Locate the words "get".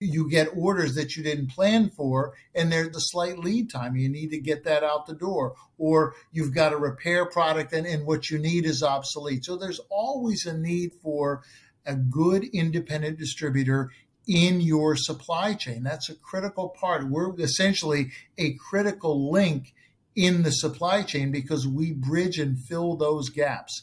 0.28-0.48, 4.38-4.64